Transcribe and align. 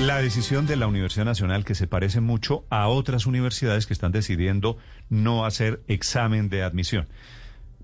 La 0.00 0.22
decisión 0.22 0.68
de 0.68 0.76
la 0.76 0.86
Universidad 0.86 1.24
Nacional, 1.24 1.64
que 1.64 1.74
se 1.74 1.88
parece 1.88 2.20
mucho 2.20 2.64
a 2.70 2.86
otras 2.86 3.26
universidades 3.26 3.88
que 3.88 3.92
están 3.92 4.12
decidiendo 4.12 4.78
no 5.10 5.44
hacer 5.44 5.80
examen 5.88 6.48
de 6.48 6.62
admisión. 6.62 7.08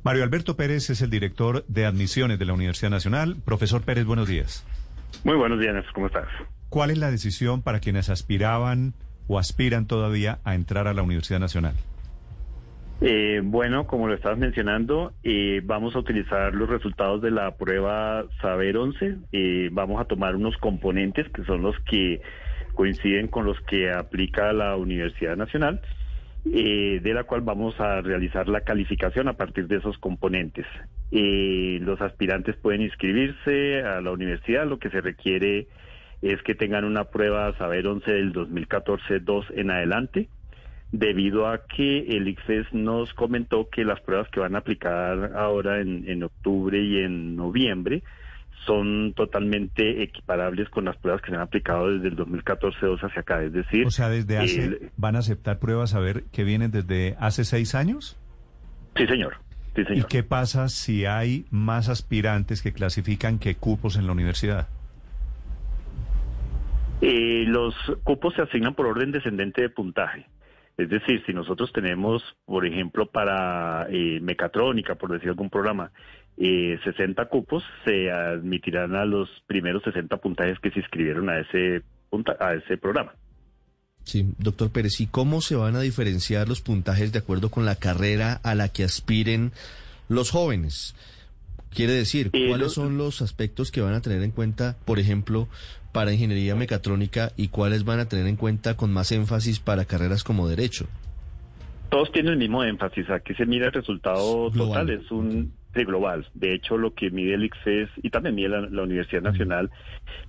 Mario 0.04 0.22
Alberto 0.22 0.56
Pérez 0.56 0.90
es 0.90 1.02
el 1.02 1.10
director 1.10 1.64
de 1.66 1.86
admisiones 1.86 2.38
de 2.38 2.44
la 2.44 2.52
Universidad 2.52 2.90
Nacional. 2.90 3.36
Profesor 3.44 3.82
Pérez, 3.82 4.04
buenos 4.04 4.28
días. 4.28 4.64
Muy 5.24 5.34
buenos 5.34 5.58
días, 5.58 5.84
¿cómo 5.92 6.06
estás? 6.06 6.28
¿Cuál 6.68 6.90
es 6.90 6.98
la 6.98 7.10
decisión 7.10 7.62
para 7.62 7.80
quienes 7.80 8.08
aspiraban 8.08 8.94
o 9.26 9.40
aspiran 9.40 9.86
todavía 9.86 10.38
a 10.44 10.54
entrar 10.54 10.86
a 10.86 10.94
la 10.94 11.02
Universidad 11.02 11.40
Nacional? 11.40 11.74
Eh, 13.06 13.42
bueno, 13.44 13.86
como 13.86 14.08
lo 14.08 14.14
estabas 14.14 14.38
mencionando, 14.38 15.12
eh, 15.24 15.60
vamos 15.62 15.94
a 15.94 15.98
utilizar 15.98 16.54
los 16.54 16.70
resultados 16.70 17.20
de 17.20 17.30
la 17.30 17.54
prueba 17.54 18.24
Saber 18.40 18.78
11. 18.78 19.16
Eh, 19.30 19.68
vamos 19.70 20.00
a 20.00 20.06
tomar 20.06 20.34
unos 20.34 20.56
componentes 20.56 21.28
que 21.28 21.44
son 21.44 21.60
los 21.60 21.78
que 21.80 22.22
coinciden 22.72 23.28
con 23.28 23.44
los 23.44 23.60
que 23.60 23.92
aplica 23.92 24.54
la 24.54 24.76
Universidad 24.76 25.36
Nacional, 25.36 25.82
de 26.44 27.12
la 27.14 27.24
cual 27.24 27.42
vamos 27.42 27.78
a 27.78 28.00
realizar 28.00 28.48
la 28.48 28.62
calificación 28.62 29.28
a 29.28 29.34
partir 29.34 29.66
de 29.66 29.76
esos 29.76 29.98
componentes. 29.98 30.66
los 31.10 32.00
aspirantes 32.00 32.56
pueden 32.56 32.80
inscribirse 32.80 33.82
a 33.82 34.00
la 34.00 34.12
universidad, 34.12 34.66
lo 34.66 34.78
que 34.78 34.88
se 34.88 35.02
requiere 35.02 35.68
es 36.22 36.42
que 36.42 36.54
tengan 36.54 36.86
una 36.86 37.04
prueba 37.04 37.54
Saber 37.58 37.86
11 37.86 38.10
del 38.10 38.32
2014-2 38.32 39.44
en 39.56 39.70
adelante 39.70 40.28
debido 40.98 41.48
a 41.48 41.66
que 41.66 42.06
el 42.06 42.28
ICFES 42.28 42.72
nos 42.72 43.12
comentó 43.14 43.68
que 43.68 43.84
las 43.84 44.00
pruebas 44.00 44.28
que 44.30 44.38
van 44.38 44.54
a 44.54 44.58
aplicar 44.58 45.32
ahora 45.34 45.80
en, 45.80 46.22
octubre 46.22 46.80
y 46.80 46.98
en 46.98 47.34
noviembre 47.34 48.04
son 48.64 49.12
totalmente 49.14 50.04
equiparables 50.04 50.68
con 50.68 50.84
las 50.84 50.96
pruebas 50.96 51.20
que 51.20 51.30
se 51.30 51.36
han 51.36 51.42
aplicado 51.42 51.90
desde 51.90 52.08
el 52.08 52.16
2014-2 52.16 53.00
hacia 53.00 53.20
acá. 53.20 53.42
Es 53.42 53.52
decir, 53.52 53.84
o 53.86 53.90
sea, 53.90 54.08
desde 54.08 54.38
hace, 54.38 54.90
van 54.96 55.16
a 55.16 55.18
aceptar 55.18 55.58
pruebas 55.58 55.94
a 55.96 55.98
ver 55.98 56.24
que 56.32 56.44
vienen 56.44 56.70
desde 56.70 57.16
hace 57.18 57.44
seis 57.44 57.74
años. 57.74 58.16
Sí, 58.96 59.06
señor. 59.08 59.34
Sí, 59.74 59.82
señor. 59.84 59.98
¿Y 59.98 60.08
qué 60.08 60.22
pasa 60.22 60.68
si 60.68 61.06
hay 61.06 61.44
más 61.50 61.88
aspirantes 61.88 62.62
que 62.62 62.72
clasifican 62.72 63.40
que 63.40 63.56
cupos 63.56 63.96
en 63.96 64.06
la 64.06 64.12
universidad? 64.12 64.68
Eh, 67.00 67.44
los 67.48 67.74
cupos 68.04 68.32
se 68.34 68.42
asignan 68.42 68.74
por 68.74 68.86
orden 68.86 69.10
descendente 69.10 69.60
de 69.60 69.68
puntaje. 69.68 70.26
Es 70.76 70.88
decir, 70.88 71.22
si 71.24 71.32
nosotros 71.32 71.72
tenemos, 71.72 72.22
por 72.44 72.66
ejemplo, 72.66 73.06
para 73.06 73.86
eh, 73.90 74.18
mecatrónica, 74.20 74.96
por 74.96 75.12
decir 75.12 75.28
algún 75.28 75.50
programa, 75.50 75.92
eh, 76.36 76.78
60 76.82 77.26
cupos, 77.26 77.62
se 77.84 78.10
admitirán 78.10 78.96
a 78.96 79.04
los 79.04 79.28
primeros 79.46 79.84
60 79.84 80.16
puntajes 80.16 80.58
que 80.58 80.70
se 80.70 80.80
inscribieron 80.80 81.30
a 81.30 81.38
ese, 81.38 81.82
a 82.40 82.54
ese 82.54 82.76
programa. 82.76 83.12
Sí, 84.02 84.34
doctor 84.38 84.70
Pérez, 84.70 85.00
¿y 85.00 85.06
cómo 85.06 85.40
se 85.40 85.54
van 85.54 85.76
a 85.76 85.80
diferenciar 85.80 86.48
los 86.48 86.60
puntajes 86.60 87.12
de 87.12 87.20
acuerdo 87.20 87.50
con 87.50 87.64
la 87.64 87.76
carrera 87.76 88.40
a 88.42 88.54
la 88.54 88.68
que 88.68 88.84
aspiren 88.84 89.52
los 90.08 90.30
jóvenes? 90.30 90.94
Quiere 91.74 91.92
decir, 91.92 92.30
¿cuáles 92.30 92.72
son 92.72 92.98
los 92.98 93.20
aspectos 93.20 93.72
que 93.72 93.80
van 93.80 93.94
a 93.94 94.00
tener 94.00 94.22
en 94.22 94.30
cuenta, 94.30 94.76
por 94.84 94.98
ejemplo, 94.98 95.48
para 95.92 96.12
ingeniería 96.12 96.54
mecatrónica 96.54 97.32
y 97.36 97.48
cuáles 97.48 97.84
van 97.84 98.00
a 98.00 98.08
tener 98.08 98.26
en 98.26 98.36
cuenta 98.36 98.76
con 98.76 98.92
más 98.92 99.10
énfasis 99.12 99.58
para 99.58 99.84
carreras 99.84 100.22
como 100.22 100.48
derecho? 100.48 100.86
Todos 101.88 102.12
tienen 102.12 102.32
el 102.32 102.38
mismo 102.38 102.62
énfasis. 102.62 103.10
Aquí 103.10 103.34
se 103.34 103.46
mira 103.46 103.66
el 103.66 103.72
resultado 103.72 104.50
total, 104.50 104.90
es 104.90 105.10
un 105.10 105.52
de 105.74 105.84
global. 105.84 106.26
De 106.34 106.54
hecho, 106.54 106.78
lo 106.78 106.94
que 106.94 107.10
mide 107.10 107.34
el 107.34 107.44
ICFES 107.44 107.90
y 108.02 108.10
también 108.10 108.34
mide 108.34 108.48
la, 108.48 108.82
Universidad 108.82 109.22
Nacional 109.22 109.70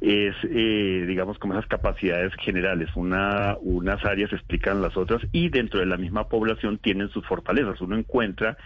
es, 0.01 0.35
eh, 0.43 1.05
digamos, 1.07 1.37
como 1.37 1.53
esas 1.53 1.67
capacidades 1.67 2.33
generales. 2.41 2.89
Una, 2.95 3.55
unas 3.61 4.03
áreas 4.03 4.33
explican 4.33 4.81
las 4.81 4.97
otras 4.97 5.21
y 5.31 5.49
dentro 5.49 5.79
de 5.79 5.85
la 5.85 5.97
misma 5.97 6.27
población 6.27 6.79
tienen 6.79 7.09
sus 7.09 7.25
fortalezas. 7.25 7.79
Uno 7.81 7.95
encuentra 7.97 8.57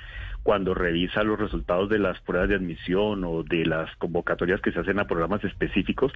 cuando 0.44 0.74
revisa 0.74 1.24
los 1.24 1.40
resultados 1.40 1.90
de 1.90 2.00
las 2.00 2.20
pruebas 2.22 2.50
de 2.50 2.56
admisión 2.56 3.24
o 3.24 3.44
de 3.44 3.66
las 3.66 3.94
convocatorias 3.98 4.62
que 4.62 4.72
se 4.72 4.80
hacen 4.80 5.00
a 5.00 5.06
programas 5.06 5.44
específicos, 5.44 6.12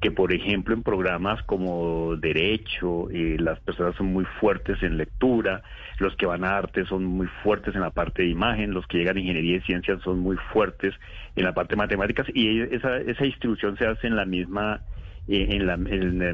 que 0.00 0.10
por 0.10 0.32
ejemplo 0.32 0.74
en 0.74 0.82
programas 0.82 1.42
como 1.44 2.16
derecho, 2.16 3.10
eh, 3.10 3.36
las 3.38 3.60
personas 3.60 3.94
son 3.96 4.06
muy 4.12 4.24
fuertes 4.40 4.82
en 4.82 4.96
lectura, 4.96 5.62
los 5.98 6.14
que 6.16 6.26
van 6.26 6.44
a 6.44 6.56
arte 6.56 6.84
son 6.86 7.04
muy 7.04 7.26
fuertes 7.42 7.74
en 7.74 7.80
la 7.80 7.90
parte 7.90 8.22
de 8.22 8.28
imagen, 8.28 8.72
los 8.72 8.86
que 8.86 8.98
llegan 8.98 9.16
a 9.16 9.20
ingeniería 9.20 9.56
y 9.56 9.60
ciencias 9.62 10.00
son 10.02 10.18
muy 10.18 10.36
fuertes 10.52 10.94
en 11.36 11.44
la 11.44 11.54
parte 11.54 11.74
de 11.74 11.78
matemáticas 11.78 12.26
y 12.34 12.60
esa, 12.60 12.98
esa 12.98 13.24
distribución 13.24 13.76
se 13.76 13.86
hace 13.86 14.06
en 14.06 14.16
la 14.16 14.24
misma 14.24 14.80
eh, 15.28 15.46
en, 15.50 15.66
las 15.66 15.78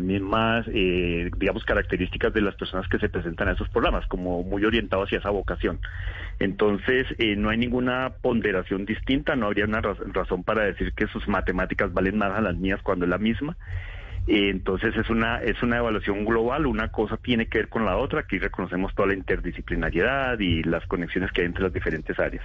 mismas, 0.01 0.67
eh, 0.73 1.29
digamos, 1.37 1.65
características 1.65 2.33
de 2.33 2.41
las 2.41 2.55
personas 2.55 2.89
que 2.89 3.01
se 3.01 3.09
presentan 3.09 3.49
a 3.49 3.53
esos 3.53 3.69
programas, 3.69 4.07
como 4.07 4.45
muy 4.45 4.65
orientados 4.65 5.09
hacia 5.09 5.19
esa 5.19 5.31
vocación. 5.31 5.81
Entonces, 6.39 7.07
eh, 7.19 7.35
no 7.35 7.51
hay 7.51 7.59
ninguna 7.59 8.13
ponderación 8.23 8.85
distinta, 8.87 9.35
no 9.35 9.47
habría 9.47 9.65
una 9.65 9.81
razón 9.81 10.45
para 10.45 10.63
decir 10.63 10.93
que 10.93 11.09
sus 11.09 11.27
matemáticas 11.27 11.93
valen 11.93 12.19
más 12.19 12.33
a 12.33 12.41
las 12.41 12.57
mías 12.57 12.81
cuando 12.83 13.05
es 13.05 13.11
la 13.11 13.19
misma. 13.19 13.57
Entonces 14.27 14.97
es 14.97 15.11
una 15.11 15.43
es 15.43 15.63
una 15.63 15.79
evaluación 15.79 16.25
global, 16.25 16.67
una 16.67 16.91
cosa 16.91 17.17
tiene 17.19 17.47
que 17.47 17.59
ver 17.59 17.69
con 17.69 17.85
la 17.85 17.97
otra, 17.97 18.21
aquí 18.21 18.39
reconocemos 18.39 18.95
toda 18.95 19.09
la 19.09 19.15
interdisciplinariedad 19.15 20.39
y 20.39 20.63
las 20.63 20.87
conexiones 20.87 21.31
que 21.33 21.43
hay 21.43 21.47
entre 21.47 21.65
las 21.65 21.73
diferentes 21.73 22.19
áreas. 22.19 22.45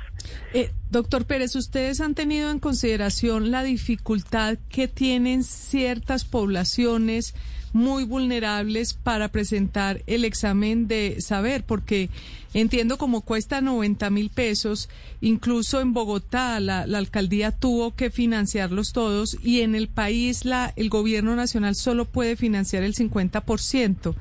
Eh, 0.54 0.72
doctor 0.90 1.26
Pérez, 1.26 1.56
¿ustedes 1.56 2.02
han 2.02 2.16
tenido 2.16 2.52
en 2.52 2.60
consideración 2.60 3.52
la 3.52 3.64
dificultad 3.64 4.58
que 4.70 4.88
tienen 4.88 5.44
ciertas 5.44 6.26
poblaciones 6.26 7.34
muy 7.74 8.04
vulnerables 8.04 8.94
para 8.94 9.28
presentar 9.28 10.02
el 10.08 10.26
examen 10.26 10.88
de 10.88 11.22
saber? 11.22 11.64
Porque 11.64 12.10
entiendo 12.54 12.98
como 12.98 13.22
cuesta 13.22 13.62
90 13.62 14.10
mil 14.10 14.30
pesos, 14.30 14.90
incluso 15.22 15.82
en 15.82 15.94
Bogotá 15.94 16.60
la, 16.60 16.88
la, 16.88 16.98
alcaldía 16.98 17.52
tuvo 17.52 17.96
que 17.96 18.10
financiarlos 18.10 18.92
todos 18.94 19.38
y 19.44 19.62
en 19.62 19.76
el 19.76 19.88
país 19.88 20.46
la, 20.46 20.74
el 20.76 20.90
gobierno 20.90 21.36
nacional 21.36 21.76
solo 21.76 22.06
puede 22.06 22.36
financiar 22.36 22.84
el 22.84 22.96
50%. 22.96 24.16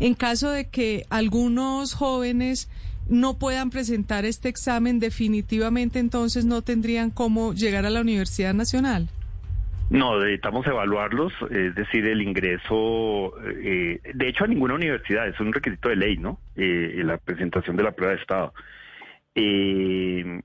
En 0.00 0.14
caso 0.14 0.50
de 0.50 0.68
que 0.68 1.06
algunos 1.10 1.94
jóvenes 1.94 2.68
no 3.08 3.38
puedan 3.38 3.70
presentar 3.70 4.24
este 4.24 4.48
examen, 4.48 5.00
definitivamente 5.00 5.98
entonces 5.98 6.44
no 6.44 6.62
tendrían 6.62 7.10
cómo 7.10 7.52
llegar 7.52 7.84
a 7.84 7.90
la 7.90 8.00
Universidad 8.00 8.54
Nacional. 8.54 9.08
No, 9.90 10.18
necesitamos 10.18 10.66
evaluarlos, 10.66 11.32
es 11.50 11.74
decir, 11.74 12.06
el 12.06 12.22
ingreso, 12.22 13.34
eh, 13.46 14.00
de 14.14 14.28
hecho 14.28 14.44
a 14.44 14.46
ninguna 14.46 14.74
universidad, 14.74 15.28
es 15.28 15.38
un 15.38 15.52
requisito 15.52 15.90
de 15.90 15.96
ley, 15.96 16.16
¿no? 16.16 16.38
Eh, 16.56 17.02
la 17.04 17.18
presentación 17.18 17.76
de 17.76 17.82
la 17.82 17.92
prueba 17.92 18.14
de 18.14 18.20
Estado. 18.20 18.54
Eh, 19.34 20.40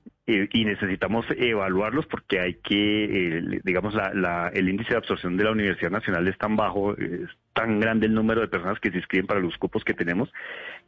y 0.52 0.64
necesitamos 0.64 1.26
evaluarlos 1.36 2.06
porque 2.06 2.40
hay 2.40 2.54
que, 2.54 3.60
digamos, 3.64 3.94
la, 3.94 4.50
el 4.54 4.68
índice 4.68 4.90
de 4.90 4.96
absorción 4.96 5.36
de 5.36 5.44
la 5.44 5.52
Universidad 5.52 5.90
Nacional 5.90 6.26
es 6.28 6.38
tan 6.38 6.56
bajo, 6.56 6.96
es 6.96 7.28
tan 7.52 7.80
grande 7.80 8.06
el 8.06 8.14
número 8.14 8.40
de 8.40 8.48
personas 8.48 8.78
que 8.78 8.90
se 8.90 8.98
inscriben 8.98 9.26
para 9.26 9.40
los 9.40 9.56
cupos 9.58 9.82
que 9.82 9.94
tenemos, 9.94 10.32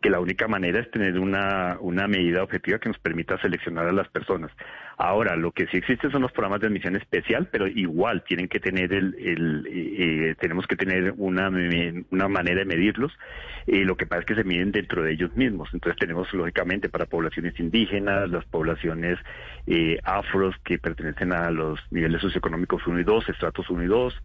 que 0.01 0.09
la 0.09 0.21
única 0.21 0.47
manera 0.47 0.81
es 0.81 0.91
tener 0.91 1.19
una, 1.19 1.77
una 1.81 2.07
medida 2.07 2.43
objetiva 2.43 2.79
que 2.79 2.89
nos 2.89 2.99
permita 2.99 3.41
seleccionar 3.41 3.89
a 3.89 3.93
las 3.93 4.09
personas. 4.09 4.53
Ahora, 4.97 5.35
lo 5.35 5.51
que 5.53 5.67
sí 5.67 5.79
existe 5.79 6.11
son 6.11 6.23
los 6.23 6.31
programas 6.33 6.61
de 6.61 6.69
admisión 6.69 6.95
especial, 6.95 7.49
pero 7.51 7.67
igual 7.67 8.23
tienen 8.23 8.49
que 8.49 8.61
tener 8.61 8.93
el, 8.93 9.17
el 9.19 9.67
eh, 9.69 10.35
tenemos 10.39 10.67
que 10.67 10.77
tener 10.77 11.15
una, 11.17 11.51
una 12.11 12.29
manera 12.29 12.61
de 12.61 12.67
medirlos. 12.67 13.13
y 13.67 13.85
lo 13.85 13.97
que 13.97 14.07
pasa 14.07 14.21
es 14.21 14.27
que 14.27 14.35
se 14.35 14.45
miden 14.45 14.73
dentro 14.73 15.03
de 15.03 15.13
ellos 15.13 15.35
mismos. 15.35 15.71
Entonces 15.73 15.99
tenemos, 15.99 16.33
lógicamente, 16.35 16.89
para 16.89 17.07
poblaciones 17.07 17.59
indígenas, 17.59 18.31
las 18.31 18.45
poblaciones 18.45 19.19
eh, 19.67 19.99
afros 20.05 20.55
que 20.65 20.79
pertenecen 20.79 21.33
a 21.33 21.51
los 21.51 21.81
niveles 21.91 22.21
socioeconómicos 22.21 22.87
1 22.87 23.01
y 23.01 23.05
2, 23.05 23.29
estratos 23.29 23.71
1 23.71 23.83
y 23.83 23.87
2, 23.87 24.23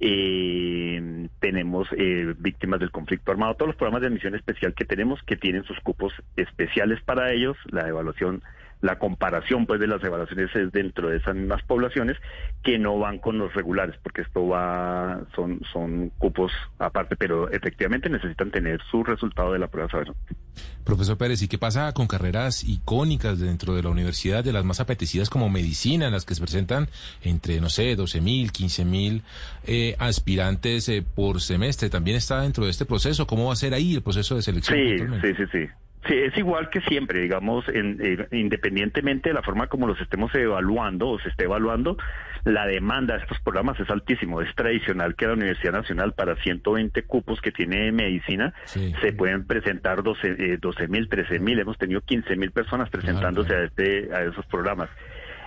eh, 0.00 1.28
tenemos 1.38 1.88
eh, 1.96 2.34
víctimas 2.38 2.80
del 2.80 2.90
conflicto 2.90 3.30
armado, 3.30 3.54
todos 3.54 3.68
los 3.68 3.76
programas 3.76 4.02
de 4.02 4.08
admisión 4.08 4.34
especial 4.34 4.74
que 4.74 4.84
tenemos 4.84 5.22
que 5.22 5.36
tienen 5.36 5.62
sus 5.64 5.78
cupos 5.80 6.12
especiales 6.36 7.00
para 7.02 7.32
ellos, 7.32 7.56
la 7.70 7.88
evaluación 7.88 8.42
la 8.82 8.98
comparación 8.98 9.64
pues 9.64 9.80
de 9.80 9.86
las 9.86 10.02
evaluaciones 10.04 10.54
es 10.54 10.70
dentro 10.72 11.08
de 11.08 11.16
esas 11.16 11.34
mismas 11.34 11.62
poblaciones 11.62 12.16
que 12.62 12.78
no 12.78 12.98
van 12.98 13.18
con 13.18 13.38
los 13.38 13.54
regulares, 13.54 13.96
porque 14.02 14.22
esto 14.22 14.46
va, 14.48 15.20
son, 15.34 15.60
son 15.72 16.10
cupos 16.18 16.52
aparte, 16.78 17.16
pero 17.16 17.48
efectivamente 17.50 18.10
necesitan 18.10 18.50
tener 18.50 18.80
su 18.90 19.04
resultado 19.04 19.52
de 19.52 19.60
la 19.60 19.68
prueba 19.68 19.88
saber. 19.88 20.12
Profesor 20.84 21.16
Pérez, 21.16 21.40
¿y 21.42 21.48
qué 21.48 21.58
pasa 21.58 21.92
con 21.92 22.08
carreras 22.08 22.64
icónicas 22.64 23.38
dentro 23.38 23.74
de 23.74 23.84
la 23.84 23.88
universidad, 23.88 24.42
de 24.42 24.52
las 24.52 24.64
más 24.64 24.80
apetecidas 24.80 25.30
como 25.30 25.48
medicina, 25.48 26.06
en 26.06 26.12
las 26.12 26.24
que 26.24 26.34
se 26.34 26.40
presentan 26.40 26.88
entre, 27.22 27.60
no 27.60 27.70
sé, 27.70 27.94
12 27.94 28.20
mil, 28.20 28.50
15 28.50 28.84
mil 28.84 29.22
eh, 29.64 29.94
aspirantes 30.00 30.88
eh, 30.88 31.02
por 31.02 31.40
semestre? 31.40 31.88
¿También 31.88 32.16
está 32.16 32.40
dentro 32.40 32.64
de 32.64 32.72
este 32.72 32.84
proceso? 32.84 33.28
¿Cómo 33.28 33.46
va 33.46 33.52
a 33.52 33.56
ser 33.56 33.74
ahí 33.74 33.94
el 33.94 34.02
proceso 34.02 34.34
de 34.34 34.42
selección? 34.42 34.76
Sí, 34.76 34.98
sí, 34.98 35.34
sí, 35.36 35.44
sí. 35.52 35.68
Sí, 36.06 36.14
es 36.14 36.36
igual 36.36 36.68
que 36.68 36.80
siempre, 36.80 37.20
digamos, 37.20 37.68
en, 37.68 37.98
eh, 38.00 38.26
independientemente 38.32 39.28
de 39.28 39.34
la 39.34 39.42
forma 39.42 39.68
como 39.68 39.86
los 39.86 40.00
estemos 40.00 40.34
evaluando 40.34 41.10
o 41.10 41.18
se 41.20 41.28
esté 41.28 41.44
evaluando, 41.44 41.96
la 42.44 42.66
demanda 42.66 43.14
de 43.14 43.20
estos 43.22 43.38
programas 43.40 43.78
es 43.78 43.88
altísimo. 43.88 44.40
Es 44.40 44.52
tradicional 44.56 45.14
que 45.14 45.26
la 45.26 45.34
Universidad 45.34 45.72
Nacional 45.72 46.12
para 46.14 46.34
120 46.36 47.04
cupos 47.04 47.40
que 47.40 47.52
tiene 47.52 47.92
medicina 47.92 48.52
se 48.64 49.12
pueden 49.12 49.46
presentar 49.46 50.02
12 50.02 50.28
eh, 50.28 50.88
mil, 50.88 51.08
13 51.08 51.38
mil. 51.38 51.60
Hemos 51.60 51.78
tenido 51.78 52.00
15 52.00 52.34
mil 52.36 52.50
personas 52.50 52.90
presentándose 52.90 53.54
a, 53.54 53.62
este, 53.64 54.12
a 54.12 54.22
esos 54.24 54.44
programas. 54.46 54.90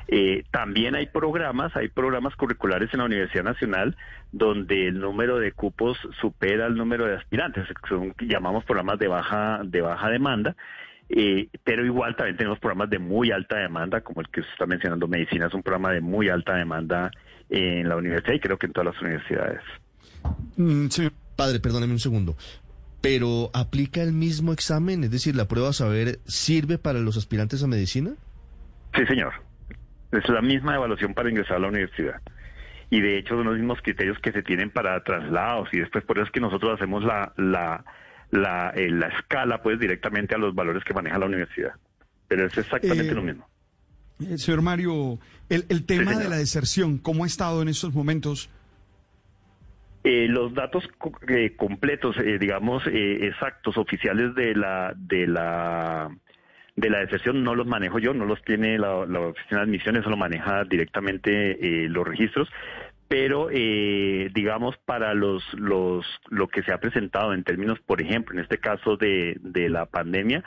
Eh, 0.07 0.43
también 0.51 0.95
hay 0.95 1.07
programas, 1.07 1.75
hay 1.75 1.87
programas 1.89 2.35
curriculares 2.35 2.89
en 2.93 2.99
la 2.99 3.05
Universidad 3.05 3.43
Nacional 3.43 3.95
donde 4.31 4.87
el 4.87 4.99
número 4.99 5.39
de 5.39 5.51
cupos 5.51 5.97
supera 6.19 6.67
el 6.67 6.75
número 6.75 7.05
de 7.05 7.15
aspirantes, 7.15 7.65
son 7.87 8.13
llamamos 8.19 8.63
programas 8.65 8.99
de 8.99 9.07
baja 9.07 9.61
de 9.63 9.81
baja 9.81 10.09
demanda. 10.09 10.55
Eh, 11.07 11.49
pero 11.63 11.85
igual 11.85 12.15
también 12.15 12.35
tenemos 12.35 12.59
programas 12.59 12.89
de 12.89 12.99
muy 12.99 13.31
alta 13.31 13.57
demanda, 13.57 14.01
como 14.01 14.21
el 14.21 14.29
que 14.29 14.41
usted 14.41 14.53
está 14.53 14.65
mencionando, 14.65 15.07
medicina 15.07 15.47
es 15.47 15.53
un 15.53 15.61
programa 15.61 15.91
de 15.91 16.01
muy 16.01 16.29
alta 16.29 16.55
demanda 16.55 17.11
en 17.49 17.87
la 17.87 17.95
universidad 17.95 18.33
y 18.33 18.39
creo 18.39 18.57
que 18.57 18.65
en 18.65 18.73
todas 18.73 18.93
las 18.93 19.01
universidades. 19.01 19.61
Mm, 20.57 20.87
Padre, 21.35 21.59
perdóneme 21.59 21.93
un 21.93 21.99
segundo. 21.99 22.35
Pero 23.01 23.51
¿aplica 23.53 24.01
el 24.01 24.13
mismo 24.13 24.51
examen? 24.51 25.03
Es 25.03 25.11
decir, 25.11 25.35
¿la 25.35 25.47
prueba 25.47 25.73
saber 25.73 26.19
sirve 26.25 26.79
para 26.79 26.99
los 26.99 27.17
aspirantes 27.17 27.63
a 27.63 27.67
medicina? 27.67 28.15
Sí, 28.95 29.05
señor. 29.05 29.44
Es 30.15 30.29
la 30.29 30.41
misma 30.41 30.75
evaluación 30.75 31.13
para 31.13 31.29
ingresar 31.29 31.57
a 31.57 31.59
la 31.59 31.67
universidad. 31.67 32.21
Y 32.89 33.01
de 33.01 33.17
hecho 33.17 33.35
son 33.35 33.45
los 33.45 33.55
mismos 33.57 33.79
criterios 33.81 34.17
que 34.19 34.31
se 34.31 34.43
tienen 34.43 34.69
para 34.69 35.03
traslados 35.03 35.69
y 35.73 35.79
después 35.79 36.03
por 36.05 36.17
eso 36.17 36.25
es 36.27 36.31
que 36.31 36.39
nosotros 36.39 36.73
hacemos 36.75 37.03
la, 37.03 37.33
la, 37.37 37.83
la, 38.31 38.69
eh, 38.75 38.89
la 38.91 39.07
escala 39.07 39.61
pues 39.63 39.79
directamente 39.79 40.35
a 40.35 40.37
los 40.37 40.53
valores 40.53 40.83
que 40.83 40.93
maneja 40.93 41.17
la 41.17 41.25
universidad. 41.25 41.73
Pero 42.27 42.45
es 42.45 42.57
exactamente 42.57 43.11
Eh, 43.11 43.15
lo 43.15 43.23
mismo. 43.23 43.49
Eh, 44.19 44.37
señor 44.37 44.61
Mario, 44.61 45.19
el, 45.49 45.65
el 45.69 45.85
tema 45.85 46.15
de 46.15 46.29
la 46.29 46.37
deserción, 46.37 46.99
¿cómo 46.99 47.23
ha 47.23 47.27
estado 47.27 47.61
en 47.61 47.67
estos 47.69 47.93
momentos? 47.93 48.49
Eh, 50.03 50.27
los 50.29 50.53
datos 50.53 50.87
co- 50.99 51.11
eh, 51.27 51.55
completos, 51.57 52.15
digamos, 52.39 52.83
exactos, 52.85 53.75
oficiales 53.77 54.35
de 54.35 54.53
la, 54.55 54.93
de 54.95 55.25
la 55.25 56.15
de 56.75 56.89
la 56.89 56.99
deserción 56.99 57.43
no 57.43 57.55
los 57.55 57.67
manejo 57.67 57.99
yo, 57.99 58.13
no 58.13 58.25
los 58.25 58.41
tiene 58.43 58.77
la, 58.77 58.95
oficina 58.97 59.59
de 59.59 59.63
admisión, 59.63 59.95
eso 59.95 60.09
lo 60.09 60.17
maneja 60.17 60.63
directamente 60.65 61.85
eh, 61.85 61.89
los 61.89 62.05
registros, 62.05 62.49
pero 63.07 63.49
eh, 63.51 64.29
digamos 64.33 64.75
para 64.85 65.13
los 65.13 65.43
los 65.53 66.05
lo 66.29 66.47
que 66.47 66.63
se 66.63 66.73
ha 66.73 66.79
presentado 66.79 67.33
en 67.33 67.43
términos, 67.43 67.79
por 67.79 68.01
ejemplo, 68.01 68.35
en 68.35 68.41
este 68.41 68.57
caso 68.57 68.97
de, 68.97 69.37
de 69.41 69.69
la 69.69 69.85
pandemia, 69.85 70.43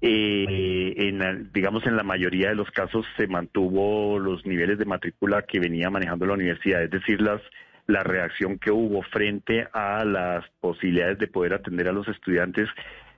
eh, 0.00 0.94
en, 0.96 1.52
digamos 1.52 1.86
en 1.86 1.96
la 1.96 2.04
mayoría 2.04 2.48
de 2.48 2.54
los 2.54 2.70
casos 2.70 3.04
se 3.18 3.26
mantuvo 3.26 4.18
los 4.18 4.46
niveles 4.46 4.78
de 4.78 4.86
matrícula 4.86 5.42
que 5.42 5.60
venía 5.60 5.90
manejando 5.90 6.24
la 6.24 6.34
universidad, 6.34 6.82
es 6.82 6.90
decir, 6.90 7.20
las 7.20 7.42
la 7.86 8.02
reacción 8.04 8.58
que 8.58 8.70
hubo 8.70 9.02
frente 9.02 9.66
a 9.72 10.04
las 10.04 10.48
posibilidades 10.60 11.18
de 11.18 11.26
poder 11.26 11.54
atender 11.54 11.88
a 11.88 11.92
los 11.92 12.06
estudiantes 12.08 12.68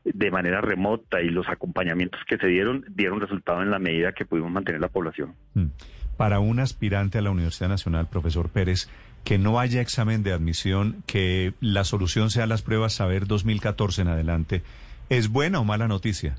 de 0.05 0.31
manera 0.31 0.61
remota 0.61 1.21
y 1.21 1.29
los 1.29 1.49
acompañamientos 1.49 2.21
que 2.29 2.37
se 2.37 2.47
dieron 2.47 2.85
dieron 2.89 3.21
resultado 3.21 3.63
en 3.63 3.71
la 3.71 3.79
medida 3.79 4.13
que 4.13 4.25
pudimos 4.25 4.51
mantener 4.51 4.81
la 4.81 4.89
población. 4.89 5.35
Mm. 5.55 5.67
Para 6.17 6.41
un 6.41 6.61
aspirante 6.61 7.19
a 7.19 7.23
la 7.23 7.31
Universidad 7.31 7.69
Nacional, 7.69 8.09
profesor 8.09 8.49
Pérez, 8.49 8.89
que 9.25 9.39
no 9.39 9.59
haya 9.61 9.81
examen 9.81 10.23
de 10.23 10.33
admisión, 10.33 11.03
que 11.07 11.55
la 11.61 11.85
solución 11.85 12.31
sea 12.31 12.47
las 12.47 12.63
pruebas 12.63 12.95
Saber 12.95 13.27
2014 13.27 14.03
en 14.03 14.09
adelante, 14.09 14.63
¿es 15.09 15.29
buena 15.29 15.61
o 15.61 15.65
mala 15.65 15.89
noticia? 15.89 16.37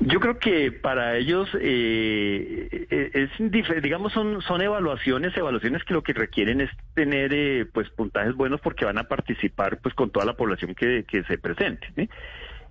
Yo 0.00 0.20
creo 0.20 0.38
que 0.38 0.70
para 0.70 1.16
ellos 1.16 1.48
eh, 1.60 2.86
eh, 2.88 3.10
es 3.14 3.82
digamos 3.82 4.12
son 4.12 4.40
son 4.42 4.62
evaluaciones 4.62 5.36
evaluaciones 5.36 5.82
que 5.82 5.92
lo 5.92 6.02
que 6.02 6.12
requieren 6.12 6.60
es 6.60 6.70
tener 6.94 7.32
eh, 7.34 7.66
pues 7.66 7.90
puntajes 7.90 8.34
buenos 8.34 8.60
porque 8.60 8.84
van 8.84 8.98
a 8.98 9.08
participar 9.08 9.80
pues 9.82 9.94
con 9.94 10.10
toda 10.10 10.24
la 10.24 10.36
población 10.36 10.76
que, 10.76 11.04
que 11.04 11.24
se 11.24 11.36
presente 11.38 11.88
¿sí? 11.96 12.08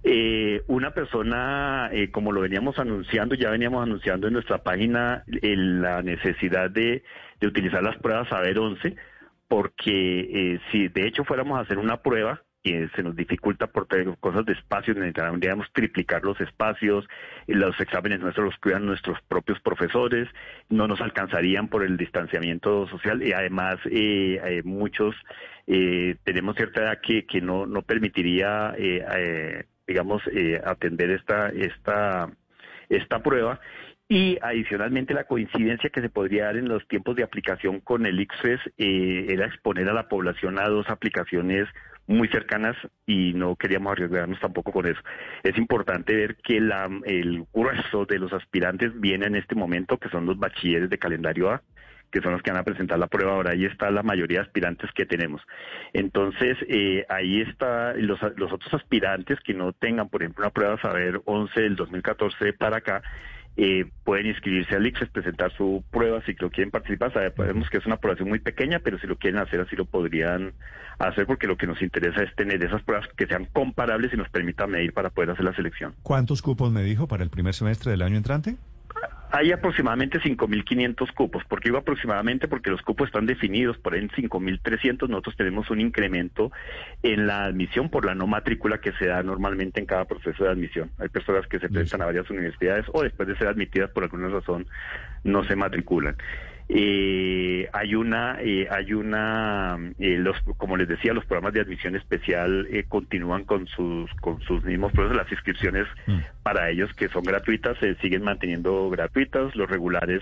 Eh, 0.04 0.64
una 0.68 0.92
persona 0.92 1.90
eh, 1.92 2.12
como 2.12 2.32
lo 2.32 2.40
veníamos 2.40 2.80
anunciando 2.80 3.36
ya 3.36 3.50
veníamos 3.50 3.84
anunciando 3.84 4.28
en 4.28 4.34
nuestra 4.34 4.60
página 4.60 5.24
eh, 5.28 5.56
la 5.58 6.02
necesidad 6.04 6.70
de, 6.70 7.04
de 7.42 7.48
utilizar 7.48 7.84
las 7.84 7.98
pruebas 7.98 8.30
saber 8.30 8.58
11 8.58 8.96
porque 9.50 10.20
eh, 10.54 10.60
si 10.72 10.88
de 10.88 11.08
hecho 11.08 11.26
fuéramos 11.26 11.58
a 11.58 11.64
hacer 11.64 11.78
una 11.78 11.98
prueba 11.98 12.42
que 12.64 12.90
se 12.96 13.04
nos 13.04 13.16
dificulta 13.16 13.68
por 13.68 13.88
tener 13.88 14.16
cosas 14.20 14.46
de 14.46 14.54
espacios, 14.54 14.98
necesitaríamos 14.98 15.68
triplicar 15.74 16.24
los 16.24 16.40
espacios, 16.42 17.08
y 17.48 17.54
los 17.54 17.80
exámenes 17.80 18.20
nuestros 18.20 18.46
los 18.46 18.58
cuidan 18.58 18.86
nuestros 18.86 19.20
propios 19.28 19.60
profesores, 19.62 20.28
no 20.70 20.88
nos 20.88 21.02
alcanzarían 21.02 21.68
por 21.70 21.84
el 21.84 21.98
distanciamiento 21.98 22.88
social 22.88 23.24
y 23.24 23.34
además 23.34 23.78
eh, 23.86 24.40
eh, 24.44 24.62
muchos 24.64 25.16
eh, 25.68 26.16
tenemos 26.24 26.56
cierta 26.56 26.82
edad 26.82 27.00
que, 27.02 27.26
que 27.26 27.42
no, 27.42 27.66
no 27.66 27.82
permitiría, 27.82 28.74
eh, 28.78 29.06
eh, 29.16 29.64
digamos, 29.86 30.22
eh, 30.32 30.62
atender 30.66 31.12
esta, 31.12 31.50
esta, 31.50 32.30
esta 32.90 33.22
prueba. 33.22 33.60
Y 34.10 34.38
adicionalmente 34.42 35.14
la 35.14 35.26
coincidencia 35.26 35.90
que 35.90 36.00
se 36.00 36.10
podría 36.10 36.46
dar 36.46 36.56
en 36.56 36.70
los 36.70 36.88
tiempos 36.88 37.18
de 37.18 37.24
aplicación 37.24 37.82
con 37.82 38.06
el 38.06 38.22
ICFES 38.22 38.62
eh, 38.78 39.26
era 39.28 39.46
exponer 39.46 39.90
a 39.90 39.94
la 39.94 40.08
población 40.08 40.58
a 40.60 40.70
dos 40.70 40.90
aplicaciones 40.90 41.68
muy 42.08 42.30
cercanas 42.30 42.76
y 43.06 43.34
no 43.34 43.56
queríamos 43.56 43.92
arriesgarnos 43.92 44.40
tampoco 44.40 44.72
con 44.72 44.88
eso. 44.88 45.00
Es 45.44 45.58
importante 45.58 46.16
ver 46.16 46.38
que 46.38 46.60
la, 46.60 46.90
el 47.06 47.46
grueso 47.54 48.06
de 48.06 48.18
los 48.18 48.34
aspirantes 48.34 49.00
viene 49.00 49.28
en 49.28 49.36
este 49.36 49.56
momento, 49.56 49.98
que 49.98 50.10
son 50.10 50.26
los 50.26 50.40
bachilleres 50.40 50.90
de 50.90 50.98
calendario 50.98 51.52
A, 51.52 51.62
que 52.12 52.22
son 52.22 52.32
los 52.32 52.42
que 52.42 52.52
van 52.52 52.62
a 52.62 52.64
presentar 52.64 52.98
la 52.98 53.08
prueba 53.08 53.34
ahora. 53.34 53.52
Ahí 53.52 53.66
está 53.66 53.92
la 53.92 54.04
mayoría 54.04 54.40
de 54.40 54.46
aspirantes 54.46 54.90
que 54.94 55.06
tenemos. 55.06 55.42
Entonces, 55.94 56.58
eh, 56.70 57.06
ahí 57.10 57.42
está 57.42 57.94
los, 57.94 58.20
los 58.38 58.52
otros 58.54 58.74
aspirantes 58.74 59.40
que 59.42 59.54
no 59.54 59.74
tengan, 59.74 60.08
por 60.08 60.24
ejemplo, 60.24 60.46
una 60.46 60.54
prueba 60.54 60.80
saber 60.82 61.22
11 61.26 61.60
del 61.60 61.76
2014 61.76 62.54
para 62.54 62.78
acá, 62.78 63.02
eh, 63.58 63.90
pueden 64.04 64.28
inscribirse 64.28 64.76
al 64.76 64.86
ICFES, 64.86 65.10
presentar 65.10 65.52
su 65.58 65.84
prueba 65.90 66.22
si 66.26 66.34
lo 66.34 66.52
quieren 66.52 66.70
participar. 66.70 67.12
Sabemos 67.12 67.70
que 67.72 67.78
es 67.78 67.86
una 67.88 67.98
población 67.98 68.30
muy 68.30 68.40
pequeña, 68.40 68.80
pero 68.80 69.00
si 69.00 69.08
lo 69.08 69.18
quieren 69.18 69.40
hacer 69.40 69.60
así 69.60 69.76
lo 69.76 69.86
podrían 69.86 70.54
hacer 71.00 71.26
porque 71.26 71.48
lo 71.48 71.58
que 71.58 71.66
nos 71.66 71.82
interesa 71.82 72.22
es 72.22 72.34
tener 72.36 72.64
esas 72.64 72.84
pruebas 72.84 73.08
que 73.18 73.26
sean 73.26 73.46
comparables 73.46 74.14
y 74.14 74.18
nos 74.18 74.30
permitan 74.30 74.70
medir 74.70 74.94
para 74.94 75.10
poder 75.10 75.32
hacer 75.32 75.44
la 75.44 75.56
selección. 75.56 75.96
¿Cuántos 76.04 76.44
cupos 76.44 76.72
me 76.72 76.84
dijo 76.84 77.08
para 77.08 77.24
el 77.24 77.32
primer 77.32 77.56
semestre 77.56 77.92
del 77.92 78.04
año 78.04 78.18
entrante? 78.18 78.58
Hay 79.30 79.52
aproximadamente 79.52 80.20
5.500 80.20 81.14
cupos. 81.14 81.44
¿Por 81.46 81.60
qué 81.60 81.70
digo 81.70 81.78
aproximadamente? 81.78 82.48
Porque 82.48 82.70
los 82.70 82.82
cupos 82.82 83.08
están 83.08 83.26
definidos 83.26 83.78
por 83.78 83.94
ahí 83.94 84.00
en 84.00 84.10
5.300. 84.10 85.10
Nosotros 85.10 85.36
tenemos 85.36 85.70
un 85.70 85.82
incremento 85.82 86.52
en 87.04 87.28
la 87.28 87.46
admisión 87.46 87.90
por 87.90 88.06
la 88.06 88.16
no 88.16 88.26
matrícula 88.26 88.80
que 88.80 88.94
se 88.94 89.08
da 89.08 89.22
normalmente 89.24 89.82
en 89.82 89.86
cada 89.86 90.06
proceso 90.06 90.46
de 90.46 90.50
admisión. 90.50 90.92
Hay 90.98 91.10
personas 91.10 91.46
que 91.48 91.60
se 91.60 91.68
presentan 91.68 92.04
a 92.04 92.06
varias 92.06 92.30
universidades 92.30 92.86
o 92.94 93.04
después 93.04 93.28
de 93.28 93.38
ser 93.38 93.48
admitidas 93.48 93.90
por 93.92 94.04
alguna 94.04 94.30
razón 94.30 94.66
no 95.24 95.44
se 95.44 95.56
matriculan. 95.56 96.16
Eh, 96.70 97.70
hay 97.72 97.96
una, 97.96 98.38
eh, 98.42 98.68
hay 98.70 98.94
una, 98.94 99.78
eh, 100.00 100.18
los, 100.20 100.36
como 100.58 100.76
les 100.78 100.88
decía, 100.88 101.14
los 101.14 101.26
programas 101.26 101.54
de 101.54 101.62
admisión 101.62 101.96
especial 101.96 102.68
eh, 102.72 102.84
continúan 102.88 103.46
con 103.46 103.68
sus, 103.68 104.12
con 104.22 104.42
sus 104.42 104.64
mismos 104.64 104.92
procesos. 104.92 105.18
Las 105.18 105.32
inscripciones 105.32 105.88
Mm. 106.08 106.20
para 106.44 106.70
ellos 106.70 106.94
que 106.94 107.08
son 107.10 107.24
gratuitas 107.24 107.78
se 107.80 107.96
siguen 107.96 108.24
manteniendo 108.24 108.90
gratuitas. 108.90 109.56
Los 109.56 109.70
regulares 109.70 110.22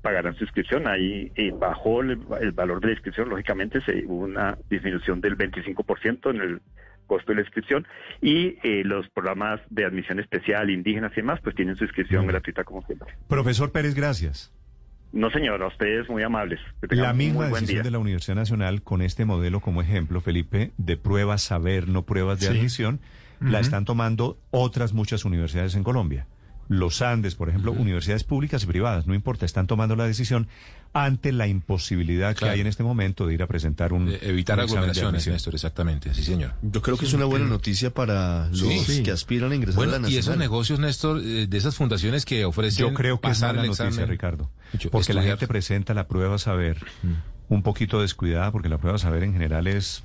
pagarán 0.00 0.34
su 0.34 0.44
inscripción. 0.44 0.86
Ahí 0.88 1.30
eh, 1.36 1.52
bajó 1.56 2.00
el, 2.02 2.18
el 2.40 2.52
valor 2.52 2.80
de 2.80 2.88
la 2.88 2.92
inscripción, 2.94 3.28
lógicamente 3.28 3.80
se 3.82 4.04
hubo 4.06 4.24
una 4.24 4.56
disminución 4.70 5.20
del 5.20 5.36
25% 5.38 6.30
en 6.30 6.40
el 6.40 6.60
costo 7.06 7.32
de 7.32 7.36
la 7.36 7.40
inscripción 7.42 7.86
y 8.20 8.56
eh, 8.62 8.82
los 8.84 9.08
programas 9.10 9.60
de 9.70 9.84
admisión 9.84 10.18
especial, 10.20 10.70
indígenas 10.70 11.12
y 11.12 11.16
demás, 11.16 11.40
pues 11.42 11.54
tienen 11.54 11.76
su 11.76 11.84
inscripción 11.84 12.24
Mm. 12.24 12.28
gratuita 12.28 12.64
como 12.64 12.82
siempre. 12.86 13.12
Profesor 13.28 13.70
Pérez, 13.72 13.94
gracias. 13.94 14.52
No, 15.12 15.30
señor, 15.30 15.62
a 15.62 15.66
ustedes 15.66 16.08
muy 16.08 16.22
amables. 16.22 16.58
La 16.90 17.12
misma 17.12 17.46
decisión 17.48 17.82
de 17.82 17.90
la 17.90 17.98
Universidad 17.98 18.34
Nacional 18.36 18.82
con 18.82 19.02
este 19.02 19.24
modelo 19.26 19.60
como 19.60 19.82
ejemplo, 19.82 20.20
Felipe, 20.22 20.72
de 20.78 20.96
pruebas 20.96 21.42
saber, 21.42 21.86
no 21.88 22.02
pruebas 22.02 22.40
de 22.40 22.46
Sí. 22.48 22.56
admisión, 22.58 23.00
la 23.40 23.60
están 23.60 23.84
tomando 23.84 24.38
otras 24.50 24.92
muchas 24.94 25.24
universidades 25.24 25.74
en 25.74 25.82
Colombia. 25.82 26.26
Los 26.68 27.02
Andes, 27.02 27.34
por 27.34 27.48
ejemplo, 27.48 27.72
universidades 27.72 28.24
públicas 28.24 28.62
y 28.64 28.66
privadas, 28.66 29.06
no 29.06 29.14
importa, 29.14 29.44
están 29.44 29.66
tomando 29.66 29.94
la 29.96 30.06
decisión 30.06 30.48
ante 30.94 31.32
la 31.32 31.46
imposibilidad 31.46 32.36
que 32.36 32.44
hay 32.46 32.60
en 32.60 32.66
este 32.66 32.82
momento 32.82 33.26
de 33.26 33.34
ir 33.34 33.42
a 33.42 33.46
presentar 33.46 33.92
un 33.94 34.08
Eh, 34.10 34.18
evitar 34.22 34.58
un 34.58 34.64
aglomeraciones. 34.64 35.26
Néstor, 35.26 35.54
exactamente, 35.54 36.12
sí, 36.14 36.22
señor. 36.22 36.52
Yo 36.62 36.82
creo 36.82 36.96
que 36.98 37.06
es 37.06 37.12
una 37.14 37.24
buena 37.24 37.46
noticia 37.46 37.92
para 37.94 38.48
los 38.48 38.58
Sí. 38.58 39.02
que 39.02 39.10
aspiran 39.10 39.52
a 39.52 39.54
ingresar 39.54 39.82
a 39.82 39.86
Bueno, 39.86 39.92
la 39.98 40.08
y 40.08 40.12
esos 40.12 40.28
nacional. 40.28 40.38
negocios, 40.40 40.78
Néstor, 40.80 41.20
eh, 41.24 41.46
de 41.46 41.56
esas 41.58 41.76
fundaciones 41.76 42.24
que 42.24 42.44
ofrecen 42.44 42.86
Yo 42.88 42.94
creo 42.94 43.20
que 43.20 43.30
es 43.30 43.40
el 43.42 43.56
noticia, 43.56 43.86
examen. 43.86 44.08
Ricardo. 44.08 44.50
Porque 44.90 45.14
la 45.14 45.22
gente 45.22 45.46
presenta 45.48 45.94
la 45.94 46.06
prueba 46.08 46.38
saber 46.38 46.78
un 47.48 47.62
poquito 47.62 48.00
descuidada, 48.00 48.50
porque 48.52 48.68
la 48.68 48.78
prueba 48.78 48.98
saber 48.98 49.22
en 49.24 49.32
general 49.32 49.66
es 49.66 50.04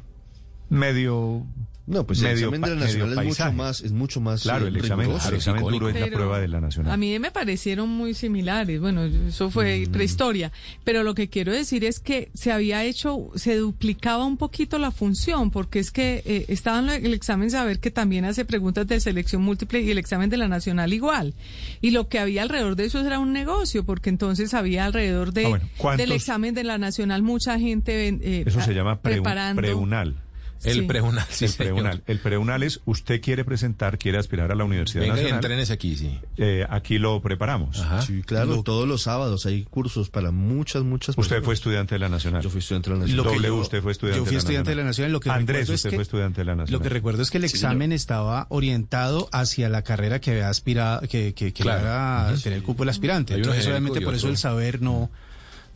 medio. 0.69 1.45
No, 1.87 2.05
pues 2.05 2.19
el 2.19 2.25
medio 2.33 2.49
examen 2.49 2.61
de 2.61 2.75
la 2.75 2.75
nacional 2.81 3.17
es 3.19 3.25
mucho 3.25 3.51
más, 3.53 3.81
es 3.81 3.91
mucho 3.93 4.19
más 4.19 4.41
Claro, 4.41 4.65
eh, 4.65 4.67
el 4.67 4.75
examen, 4.75 5.09
el 5.09 5.33
examen 5.35 5.61
icónico. 5.61 5.85
duro 5.85 5.87
es 5.89 5.95
la 5.95 6.05
Pero 6.07 6.17
prueba 6.17 6.39
de 6.41 6.47
la 6.49 6.59
nacional. 6.59 6.91
A 6.91 6.97
mí 6.97 7.17
me 7.17 7.31
parecieron 7.31 7.87
muy 7.87 8.13
similares. 8.13 8.81
Bueno, 8.81 9.05
eso 9.05 9.49
fue 9.49 9.85
Mm. 9.87 9.91
prehistoria. 9.93 10.51
Pero 10.83 11.03
lo 11.03 11.15
que 11.15 11.29
quiero 11.29 11.53
decir 11.53 11.85
es 11.85 11.99
que 12.01 12.29
se 12.33 12.51
había 12.51 12.83
hecho, 12.83 13.29
se 13.35 13.55
duplicaba 13.55 14.25
un 14.25 14.35
poquito 14.35 14.77
la 14.79 14.91
función, 14.91 15.49
porque 15.49 15.79
es 15.79 15.91
que 15.91 16.23
eh, 16.25 16.43
estaba 16.49 16.79
en 16.79 17.05
el 17.05 17.13
examen 17.13 17.49
saber 17.51 17.79
que 17.79 17.89
también 17.89 18.25
hace 18.25 18.43
preguntas 18.43 18.85
de 18.85 18.99
selección 18.99 19.41
múltiple 19.41 19.79
y 19.79 19.89
el 19.89 19.97
examen 19.97 20.29
de 20.29 20.35
la 20.35 20.49
nacional 20.49 20.91
igual. 20.93 21.35
Y 21.79 21.91
lo 21.91 22.09
que 22.09 22.19
había 22.19 22.41
alrededor 22.43 22.75
de 22.75 22.83
eso 22.83 22.99
era 22.99 23.17
un 23.19 23.31
negocio, 23.31 23.85
porque 23.85 24.09
entonces 24.09 24.53
había 24.53 24.83
alrededor 24.85 25.31
de, 25.31 25.45
Ah, 25.45 25.49
bueno, 25.49 25.69
¿cuántos- 25.77 26.05
del 26.05 26.11
examen 26.11 26.53
de 26.53 26.65
la 26.65 26.77
nacional 26.77 27.23
mucha 27.23 27.57
gente 27.57 28.09
eh, 28.09 28.43
Eso 28.45 28.59
se 28.59 28.73
llama 28.73 28.95
preu- 29.01 29.13
preparando. 29.13 29.61
preunal. 29.61 30.15
El 30.63 30.73
Sí. 30.73 30.81
preunal, 30.81 31.25
sí, 31.29 31.45
el 31.45 31.51
señor. 31.51 31.73
preunal. 31.73 32.03
El 32.07 32.19
preunal 32.19 32.63
es 32.63 32.81
usted 32.85 33.21
quiere 33.21 33.45
presentar, 33.45 33.97
quiere 33.97 34.17
aspirar 34.17 34.51
a 34.51 34.55
la 34.55 34.63
Universidad 34.63 35.01
Venga 35.01 35.15
y 35.15 35.17
Nacional. 35.21 35.43
entrenes 35.43 35.71
aquí, 35.71 35.95
sí. 35.95 36.19
Eh, 36.37 36.65
aquí 36.69 36.97
lo 36.97 37.21
preparamos. 37.21 37.79
Ajá. 37.79 38.01
Sí, 38.01 38.21
claro, 38.25 38.63
todos 38.63 38.87
los 38.87 39.03
sábados 39.03 39.45
hay 39.45 39.63
cursos 39.63 40.09
para 40.09 40.31
muchas, 40.31 40.83
muchas 40.83 41.09
Usted 41.09 41.21
personas. 41.21 41.45
fue 41.45 41.53
estudiante 41.53 41.95
de 41.95 41.99
la 41.99 42.09
Nacional. 42.09 42.41
Yo 42.41 42.49
fui 42.49 42.59
estudiante 42.59 42.89
de 42.89 42.95
la 42.95 42.99
nacional. 43.01 43.17
Lo 43.17 43.23
que 43.31 43.35
W, 43.37 43.47
yo- 43.47 43.55
usted 43.61 43.81
fue 43.81 43.91
estudiante 43.91 44.17
yo 44.19 44.23
fui 44.25 44.29
de 44.31 44.33
la 44.35 44.39
estudiante 44.39 44.69
de 44.71 44.75
la 44.75 44.83
Nacional. 44.83 45.11
Lo 45.11 45.19
que 45.19 45.29
Andrés, 45.29 45.45
recuerdo 45.47 45.73
es 45.73 45.79
usted 45.79 45.89
que- 45.89 45.95
fue 45.97 46.03
estudiante 46.03 46.41
de 46.41 46.45
la 46.45 46.55
Nacional. 46.55 46.73
Lo 46.79 46.83
que 46.83 46.89
recuerdo 46.89 47.21
es 47.21 47.31
que 47.31 47.37
el 47.37 47.43
examen 47.43 47.91
estaba 47.91 48.47
orientado 48.49 49.29
hacia 49.31 49.69
la 49.69 49.83
carrera 49.83 50.19
que 50.19 50.31
había 50.31 50.49
aspirado, 50.49 51.01
que, 51.01 51.33
que, 51.33 51.53
que 51.53 51.63
Claro. 51.63 51.81
iba 51.81 52.29
a 52.29 52.35
tener 52.35 52.57
el 52.57 52.63
cupo 52.63 52.83
del 52.83 52.89
aspirante. 52.89 53.33
Entonces, 53.35 53.67
obviamente, 53.67 54.01
por 54.01 54.15
eso 54.15 54.27
el 54.29 54.37
saber 54.37 54.81
no, 54.81 55.09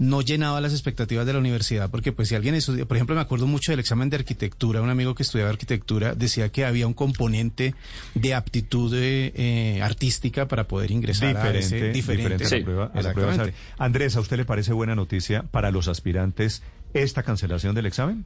no 0.01 0.23
llenaba 0.23 0.59
las 0.61 0.73
expectativas 0.73 1.27
de 1.27 1.33
la 1.33 1.37
universidad, 1.37 1.91
porque 1.91 2.11
pues 2.11 2.27
si 2.27 2.33
alguien 2.33 2.55
estudia, 2.55 2.87
por 2.87 2.97
ejemplo, 2.97 3.15
me 3.15 3.21
acuerdo 3.21 3.45
mucho 3.45 3.71
del 3.71 3.79
examen 3.79 4.09
de 4.09 4.17
arquitectura, 4.17 4.81
un 4.81 4.89
amigo 4.89 5.13
que 5.13 5.21
estudiaba 5.21 5.51
arquitectura 5.51 6.15
decía 6.15 6.49
que 6.49 6.65
había 6.65 6.87
un 6.87 6.95
componente 6.95 7.75
de 8.15 8.33
aptitud 8.33 8.91
eh, 8.95 9.31
eh, 9.35 9.79
artística 9.83 10.47
para 10.47 10.67
poder 10.67 10.89
ingresar 10.89 11.37
a 11.37 11.51
diferente, 11.51 11.59
ese 11.59 11.91
diferente, 11.91 12.45
a 12.45 12.49
la 12.49 12.63
prueba, 12.63 12.91
a 12.95 13.01
la 13.03 13.13
prueba. 13.13 13.45
Andrés, 13.77 14.15
¿a 14.15 14.21
usted 14.21 14.37
le 14.37 14.45
parece 14.45 14.73
buena 14.73 14.95
noticia 14.95 15.43
para 15.43 15.69
los 15.69 15.87
aspirantes 15.87 16.63
esta 16.95 17.21
cancelación 17.21 17.75
del 17.75 17.85
examen? 17.85 18.25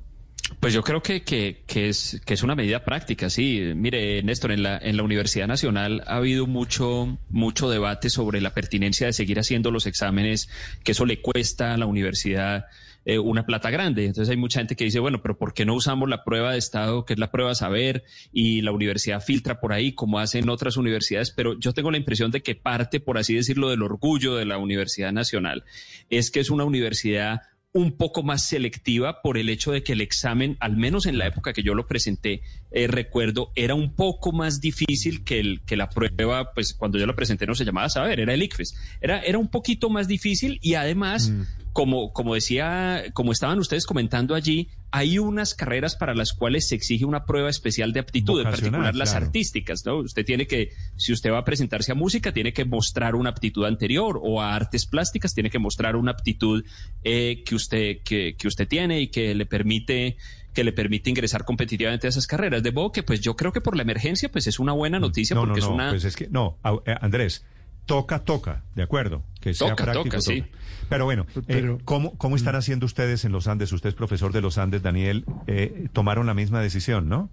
Pues 0.59 0.73
yo 0.73 0.83
creo 0.83 1.01
que, 1.01 1.23
que, 1.23 1.63
que 1.65 1.89
es, 1.89 2.21
que 2.25 2.35
es 2.35 2.43
una 2.43 2.55
medida 2.55 2.83
práctica, 2.83 3.29
sí. 3.29 3.71
Mire, 3.75 4.21
Néstor, 4.21 4.51
en 4.51 4.63
la, 4.63 4.77
en 4.77 4.95
la 4.95 5.03
Universidad 5.03 5.47
Nacional 5.47 6.03
ha 6.05 6.17
habido 6.17 6.45
mucho, 6.45 7.17
mucho 7.29 7.69
debate 7.69 8.09
sobre 8.09 8.41
la 8.41 8.53
pertinencia 8.53 9.07
de 9.07 9.13
seguir 9.13 9.39
haciendo 9.39 9.71
los 9.71 9.87
exámenes, 9.87 10.49
que 10.83 10.91
eso 10.91 11.05
le 11.05 11.21
cuesta 11.21 11.73
a 11.73 11.77
la 11.77 11.87
universidad 11.87 12.65
eh, 13.05 13.19
una 13.19 13.45
plata 13.45 13.69
grande. 13.69 14.05
Entonces 14.05 14.31
hay 14.31 14.37
mucha 14.37 14.59
gente 14.59 14.75
que 14.75 14.83
dice, 14.83 14.99
bueno, 14.99 15.21
pero 15.21 15.37
¿por 15.37 15.53
qué 15.53 15.65
no 15.65 15.75
usamos 15.75 16.09
la 16.09 16.23
prueba 16.23 16.51
de 16.51 16.57
Estado, 16.57 17.05
que 17.05 17.13
es 17.13 17.19
la 17.19 17.31
prueba 17.31 17.53
saber, 17.53 18.03
y 18.31 18.61
la 18.61 18.71
universidad 18.71 19.21
filtra 19.21 19.59
por 19.59 19.73
ahí, 19.73 19.93
como 19.93 20.19
hacen 20.19 20.49
otras 20.49 20.77
universidades? 20.77 21.31
Pero 21.31 21.59
yo 21.59 21.73
tengo 21.73 21.91
la 21.91 21.97
impresión 21.97 22.31
de 22.31 22.41
que 22.41 22.55
parte, 22.55 22.99
por 22.99 23.17
así 23.19 23.35
decirlo, 23.35 23.69
del 23.69 23.83
orgullo 23.83 24.35
de 24.35 24.45
la 24.45 24.57
Universidad 24.57 25.11
Nacional, 25.11 25.63
es 26.09 26.31
que 26.31 26.39
es 26.39 26.49
una 26.49 26.65
universidad 26.65 27.41
un 27.75 27.91
poco 27.91 28.23
más 28.23 28.41
selectiva 28.41 29.21
por 29.21 29.37
el 29.37 29.49
hecho 29.49 29.73
de 29.73 29.83
que 29.83 29.91
el 29.91 29.99
examen, 29.99 30.55
al 30.61 30.77
menos 30.77 31.05
en 31.05 31.17
la 31.17 31.27
época 31.27 31.51
que 31.51 31.61
yo 31.61 31.73
lo 31.73 31.87
presenté, 31.87 32.41
eh, 32.71 32.87
recuerdo, 32.87 33.51
era 33.53 33.75
un 33.75 33.93
poco 33.93 34.31
más 34.31 34.61
difícil 34.61 35.25
que, 35.25 35.41
el, 35.41 35.61
que 35.65 35.75
la 35.75 35.89
prueba, 35.89 36.53
pues 36.53 36.73
cuando 36.73 36.97
yo 36.97 37.05
lo 37.05 37.17
presenté 37.17 37.45
no 37.45 37.53
se 37.53 37.65
llamaba 37.65 37.89
saber, 37.89 38.21
era 38.21 38.33
el 38.33 38.41
ICFES. 38.43 38.75
Era, 39.01 39.19
era 39.19 39.37
un 39.37 39.49
poquito 39.49 39.89
más 39.89 40.07
difícil 40.07 40.57
y 40.61 40.75
además, 40.75 41.33
como, 41.75 42.13
como 42.13 42.35
decía, 42.35 43.03
como 43.11 43.33
estaban 43.33 43.59
ustedes 43.59 43.85
comentando 43.85 44.33
allí, 44.33 44.69
hay 44.91 45.19
unas 45.19 45.53
carreras 45.53 45.97
para 45.97 46.15
las 46.15 46.31
cuales 46.31 46.69
se 46.69 46.75
exige 46.75 47.03
una 47.03 47.25
prueba 47.25 47.49
especial 47.49 47.91
de 47.91 47.99
aptitud, 47.99 48.39
en 48.39 48.49
particular 48.49 48.95
las 48.95 49.09
claro. 49.09 49.25
artísticas, 49.25 49.85
¿no? 49.85 49.97
Usted 49.97 50.23
tiene 50.23 50.47
que, 50.47 50.69
si 50.95 51.11
usted 51.11 51.31
va 51.31 51.39
a 51.39 51.43
presentarse 51.43 51.91
a 51.91 51.95
música, 51.95 52.31
tiene 52.31 52.53
que 52.53 52.63
mostrar 52.63 53.13
una 53.13 53.31
aptitud 53.31 53.65
anterior 53.65 54.21
o 54.23 54.41
a 54.41 54.55
artes 54.55 54.85
plásticas, 54.85 55.33
tiene 55.33 55.49
que 55.49 55.59
mostrar 55.59 55.97
una 55.97 56.11
aptitud 56.11 56.63
eh, 57.03 57.43
que 57.45 57.55
usted, 57.55 57.97
que, 58.05 58.37
que 58.37 58.47
usted 58.47 58.69
tiene 58.69 59.01
y 59.01 59.09
que 59.09 59.35
le 59.35 59.45
permite 59.45 60.15
que 60.53 60.63
le 60.63 60.71
permite 60.71 61.09
ingresar 61.09 61.43
competitivamente 61.43 62.07
a 62.07 62.09
esas 62.09 62.25
carreras. 62.25 62.63
De 62.63 62.71
modo 62.71 62.93
que, 62.93 63.03
pues 63.03 63.19
yo 63.19 63.35
creo 63.35 63.51
que 63.51 63.59
por 63.59 63.75
la 63.75 63.81
emergencia, 63.81 64.31
pues 64.31 64.47
es 64.47 64.59
una 64.59 64.71
buena 64.71 64.97
noticia 64.97 65.35
no, 65.35 65.41
porque 65.41 65.59
no, 65.59 65.67
no, 65.67 65.73
es 65.73 65.75
una... 65.75 65.89
pues 65.89 66.05
es 66.05 66.15
que, 66.15 66.29
no, 66.29 66.57
eh, 66.85 66.95
Andrés, 67.01 67.43
toca, 67.85 68.19
toca, 68.19 68.63
de 68.75 68.83
acuerdo, 68.83 69.23
que 69.41 69.53
sea 69.53 69.69
Toca, 69.69 69.83
práctico. 69.85 70.17
toca, 70.17 70.21
sí. 70.21 70.45
Pero 70.89 71.05
bueno, 71.05 71.25
eh, 71.35 71.41
Pero- 71.47 71.77
¿cómo, 71.85 72.17
¿cómo 72.17 72.35
están 72.35 72.55
haciendo 72.55 72.85
ustedes 72.85 73.25
en 73.25 73.31
los 73.31 73.47
Andes? 73.47 73.71
Usted 73.71 73.89
es 73.89 73.95
profesor 73.95 74.31
de 74.33 74.41
los 74.41 74.57
Andes, 74.57 74.81
Daniel, 74.83 75.25
eh, 75.47 75.87
tomaron 75.93 76.25
la 76.27 76.33
misma 76.33 76.61
decisión, 76.61 77.09
¿no? 77.09 77.29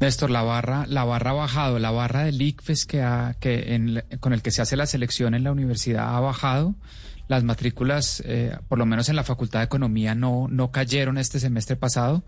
Néstor, 0.00 0.30
la 0.30 0.42
barra, 0.42 0.84
la 0.86 1.04
barra 1.04 1.30
ha 1.30 1.34
bajado, 1.34 1.78
la 1.78 1.90
barra 1.90 2.24
del 2.24 2.40
ICFES 2.40 2.86
que, 2.86 3.02
ha- 3.02 3.34
que 3.40 3.74
en 3.74 3.94
la- 3.94 4.04
con 4.20 4.32
el 4.32 4.42
que 4.42 4.50
se 4.50 4.62
hace 4.62 4.76
la 4.76 4.86
selección 4.86 5.34
en 5.34 5.42
la 5.44 5.50
universidad 5.52 6.14
ha 6.16 6.20
bajado. 6.20 6.74
Las 7.28 7.44
matrículas, 7.44 8.22
eh, 8.26 8.56
por 8.68 8.78
lo 8.78 8.86
menos 8.86 9.08
en 9.08 9.16
la 9.16 9.22
Facultad 9.24 9.60
de 9.60 9.66
Economía, 9.66 10.14
no, 10.14 10.48
no 10.50 10.70
cayeron 10.72 11.18
este 11.18 11.38
semestre 11.40 11.76
pasado. 11.76 12.24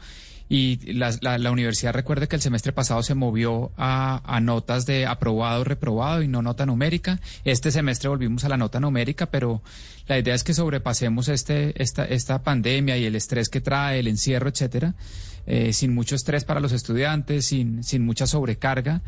Y 0.52 0.95
la, 0.95 1.14
la- 1.21 1.38
la 1.38 1.52
universidad 1.52 1.92
recuerde 1.95 2.26
que 2.26 2.35
el 2.35 2.42
semestre 2.42 2.73
pasado 2.73 3.02
se 3.04 3.14
movió 3.14 3.71
a, 3.76 4.21
a 4.25 4.40
notas 4.40 4.85
de 4.85 5.07
aprobado, 5.07 5.62
reprobado 5.62 6.23
y 6.23 6.28
no 6.28 6.42
nota 6.42 6.66
numérica. 6.66 7.21
Este 7.45 7.71
semestre 7.71 8.09
volvimos 8.09 8.45
a 8.45 8.49
la 8.49 8.57
nota 8.57 8.80
numérica, 8.80 9.26
pero 9.26 9.62
la 10.09 10.19
idea 10.19 10.35
es 10.35 10.42
que 10.42 10.52
sobrepasemos 10.52 11.28
este, 11.28 11.80
esta, 11.80 12.04
esta 12.04 12.42
pandemia 12.42 12.97
y 12.99 13.04
el 13.04 13.14
estrés 13.14 13.49
que 13.49 13.61
trae, 13.61 14.00
el 14.00 14.09
encierro, 14.09 14.49
etcétera, 14.49 14.95
eh, 15.47 15.73
sin 15.73 15.95
mucho 15.95 16.16
estrés 16.16 16.45
para 16.45 16.59
los 16.59 16.73
estudiantes, 16.73 17.47
sin, 17.47 17.85
sin 17.85 18.04
mucha 18.04 18.26
sobrecarga. 18.26 19.02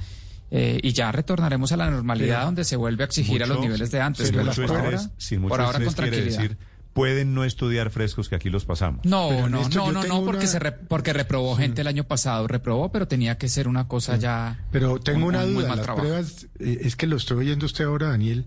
Eh, 0.55 0.79
y 0.83 0.93
ya 0.93 1.11
retornaremos 1.11 1.73
a 1.73 1.79
la 1.79 1.91
normalidad 1.91 2.37
Pero 2.37 2.45
donde 2.47 2.65
se 2.65 2.77
vuelve 2.77 3.05
a 3.05 3.07
exigir 3.07 3.43
a 3.43 3.47
los 3.47 3.59
niveles 3.61 3.91
de 3.91 4.01
antes. 4.03 4.27
sin 4.29 4.37
pero 4.37 4.47
mucho 4.51 4.67
por 4.67 4.77
estrés, 4.77 5.01
ahora, 5.01 5.13
sin 5.17 5.41
mucho 5.41 5.49
por 5.49 5.61
ahora 5.63 5.79
estrés 5.79 5.87
con 5.87 5.95
quiere 6.05 6.11
tranquilidad. 6.19 6.43
decir, 6.43 6.59
pueden 6.93 7.33
no 7.33 7.45
estudiar 7.45 7.89
frescos 7.89 8.29
que 8.29 8.35
aquí 8.35 8.51
los 8.51 8.67
pasamos. 8.67 9.01
No, 9.07 9.29
Pero, 9.31 9.49
no, 9.49 9.69
no, 9.93 10.05
no, 10.05 10.25
porque 10.27 10.41
una- 10.43 10.47
se 10.47 10.59
re- 10.59 10.73
porque 10.73 11.15
reprobó 11.15 11.57
gente 11.57 11.81
el 11.81 11.87
año 11.87 12.05
pasado, 12.05 12.47
reprobó, 12.47 12.93
pero 12.93 13.09
tenía 13.09 13.39
que 13.39 13.49
ser 13.49 13.67
una 13.67 13.89
cosa 13.89 14.17
ya. 14.19 14.61
Pero 14.71 14.99
tengo 15.01 15.21
un- 15.21 15.35
una 15.35 15.43
duda. 15.47 15.69
mal 15.69 15.77
Las 15.79 15.87
trabajo. 15.87 16.07
pruebas, 16.07 16.47
eh, 16.59 16.81
es 16.83 16.95
que 16.97 17.07
lo 17.07 17.17
estoy 17.17 17.39
oyendo 17.39 17.65
usted 17.65 17.87
ahora, 17.87 18.09
Daniel, 18.09 18.45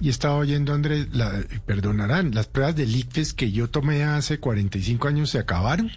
y 0.00 0.08
estaba 0.08 0.36
oyendo 0.36 0.72
Andrés, 0.72 1.08
la, 1.12 1.44
perdonarán, 1.66 2.34
las 2.34 2.46
pruebas 2.46 2.74
del 2.76 2.96
ICFES 2.96 3.34
que 3.34 3.52
yo 3.52 3.68
tomé 3.68 4.04
hace 4.04 4.38
45 4.40 5.06
años 5.08 5.28
se 5.28 5.38
acabaron. 5.38 5.92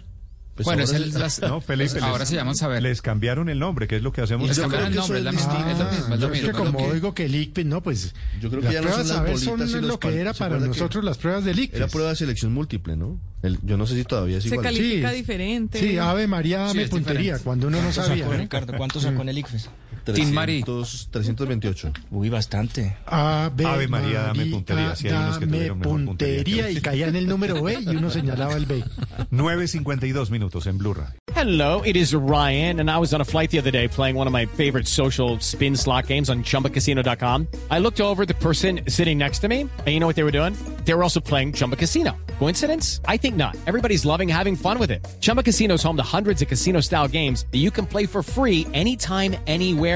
Pues 0.56 0.64
bueno, 0.64 0.82
ahora 0.84 0.96
es 0.96 1.02
el- 1.04 1.12
se- 1.12 1.18
las- 1.18 1.40
No, 1.42 1.60
Felipe, 1.60 2.00
ahora 2.00 2.20
les- 2.20 2.28
se 2.30 2.34
llaman 2.34 2.56
saber. 2.56 2.82
Les 2.82 3.02
cambiaron 3.02 3.48
el 3.50 3.58
nombre, 3.58 3.86
que 3.86 3.96
es 3.96 4.02
lo 4.02 4.10
que 4.12 4.22
hacemos. 4.22 4.48
Les 4.48 4.56
Yo 4.56 4.62
cambiaron 4.62 4.88
creo 4.88 4.88
el 4.88 4.92
que 4.94 5.00
nombre, 5.00 5.18
es 5.18 5.24
la 5.24 5.30
es 5.30 5.36
misma, 5.36 5.52
es 5.70 5.78
lo 5.78 5.84
mismo, 5.84 6.14
es 6.14 6.20
lo 6.20 6.28
yo 6.28 6.32
es 6.34 6.40
que 6.40 6.46
mismo. 6.48 6.64
como 6.64 6.78
que- 6.78 6.84
oigo 6.92 7.14
que 7.14 7.24
el 7.26 7.34
ICFES, 7.34 7.66
no, 7.66 7.82
pues 7.82 8.14
Yo 8.40 8.48
creo 8.48 8.60
que 8.62 8.64
las 8.64 8.72
ya 8.74 8.80
no 8.80 8.86
pruebas 8.88 9.06
son 9.06 9.16
las 9.16 9.16
saber 9.18 9.38
son 9.68 9.88
lo 9.88 10.00
que 10.00 10.20
era 10.20 10.32
¿se 10.32 10.38
para 10.38 10.58
nosotros 10.58 11.04
las 11.04 11.18
pruebas 11.18 11.44
del 11.44 11.58
ICFES. 11.58 11.76
Era 11.76 11.88
prueba 11.88 12.08
de 12.10 12.16
selección 12.16 12.54
múltiple, 12.54 12.96
¿no? 12.96 13.20
El- 13.42 13.58
yo 13.62 13.76
no 13.76 13.86
sé 13.86 13.94
si 13.96 14.04
todavía 14.04 14.38
es 14.38 14.44
Se 14.44 14.48
igual. 14.48 14.64
califica 14.64 15.10
Sí. 15.10 15.16
diferente. 15.16 15.78
Sí, 15.78 15.98
Ave 15.98 16.26
María, 16.26 16.60
Sí, 16.62 16.68
dame 16.68 16.82
es 16.84 16.88
puntería, 16.90 17.20
diferente. 17.20 17.44
cuando 17.44 17.66
uno 17.68 17.82
no 17.82 17.92
sabía. 17.92 18.26
Ricardo, 18.28 18.72
¿cuánto 18.76 18.98
sacó 18.98 19.22
en 19.22 19.28
el 19.28 19.38
ICFES? 19.38 19.68
Tin 20.12 20.32
Mari. 20.32 20.62
328. 20.62 21.92
Uy, 22.10 22.28
bastante. 22.28 22.96
Ave, 23.06 23.64
Ave 23.66 23.88
María, 23.88 24.22
dame 24.22 24.46
puntería. 24.46 24.96
Sí, 24.96 25.08
hay 25.08 25.14
unos 25.14 25.38
que 25.38 25.46
dame 25.46 25.58
mejor 25.74 26.04
puntería 26.04 26.06
puntería 26.16 26.70
y 26.70 26.80
caía 26.80 27.08
en 27.08 27.16
el 27.16 27.26
número 27.26 27.62
B 27.62 27.78
y 27.80 27.96
uno 27.96 28.10
señalaba 28.10 28.54
el 28.54 28.66
B. 28.66 28.82
9.52 29.30 30.30
minutos 30.30 30.66
en 30.66 30.78
Blue 30.78 30.94
Radio. 30.94 31.14
Hello, 31.34 31.82
it 31.84 31.96
is 31.96 32.14
Ryan, 32.14 32.80
and 32.80 32.90
I 32.90 32.98
was 32.98 33.12
on 33.12 33.20
a 33.20 33.24
flight 33.24 33.50
the 33.50 33.58
other 33.58 33.70
day 33.70 33.88
playing 33.88 34.16
one 34.16 34.26
of 34.26 34.32
my 34.32 34.46
favorite 34.46 34.86
social 34.88 35.38
spin 35.40 35.76
slot 35.76 36.06
games 36.06 36.30
on 36.30 36.42
chumbacasino.com. 36.42 37.46
I 37.70 37.78
looked 37.78 38.00
over 38.00 38.24
the 38.24 38.34
person 38.34 38.80
sitting 38.88 39.18
next 39.18 39.40
to 39.40 39.48
me, 39.48 39.60
and 39.60 39.86
you 39.86 40.00
know 40.00 40.06
what 40.06 40.16
they 40.16 40.24
were 40.24 40.32
doing? 40.32 40.54
They 40.84 40.94
were 40.94 41.02
also 41.02 41.20
playing 41.20 41.52
Chumba 41.52 41.76
Casino. 41.76 42.16
Coincidence? 42.38 43.00
I 43.06 43.16
think 43.18 43.36
not. 43.36 43.56
Everybody's 43.66 44.04
loving 44.04 44.28
having 44.28 44.56
fun 44.56 44.78
with 44.78 44.90
it. 44.90 45.06
Chumba 45.20 45.42
Casino 45.42 45.74
is 45.74 45.82
home 45.82 45.96
to 45.96 46.02
hundreds 46.02 46.42
of 46.42 46.48
casino 46.48 46.80
style 46.80 47.08
games 47.08 47.44
that 47.50 47.58
you 47.58 47.70
can 47.70 47.86
play 47.86 48.06
for 48.06 48.22
free 48.22 48.66
anytime, 48.72 49.36
anywhere, 49.46 49.95